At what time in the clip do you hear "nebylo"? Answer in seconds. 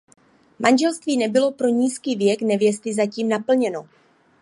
1.17-1.51